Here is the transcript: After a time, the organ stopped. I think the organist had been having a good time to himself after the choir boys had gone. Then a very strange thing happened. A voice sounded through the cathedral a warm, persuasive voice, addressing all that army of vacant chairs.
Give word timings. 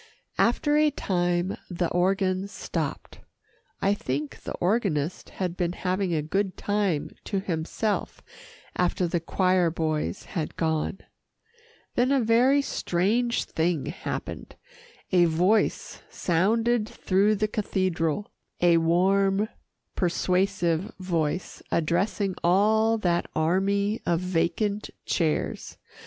After 0.39 0.77
a 0.77 0.89
time, 0.89 1.57
the 1.69 1.87
organ 1.91 2.47
stopped. 2.47 3.19
I 3.83 3.93
think 3.93 4.41
the 4.41 4.53
organist 4.55 5.29
had 5.37 5.55
been 5.55 5.73
having 5.73 6.11
a 6.11 6.23
good 6.23 6.57
time 6.57 7.11
to 7.25 7.39
himself 7.39 8.23
after 8.75 9.05
the 9.07 9.19
choir 9.19 9.69
boys 9.69 10.23
had 10.33 10.57
gone. 10.57 11.01
Then 11.93 12.11
a 12.11 12.19
very 12.19 12.63
strange 12.63 13.43
thing 13.43 13.85
happened. 13.85 14.55
A 15.11 15.25
voice 15.25 16.01
sounded 16.09 16.89
through 16.89 17.35
the 17.35 17.47
cathedral 17.47 18.31
a 18.59 18.77
warm, 18.77 19.49
persuasive 19.95 20.91
voice, 20.97 21.61
addressing 21.71 22.33
all 22.43 22.97
that 22.97 23.29
army 23.35 24.01
of 24.07 24.19
vacant 24.19 24.89
chairs. 25.05 25.77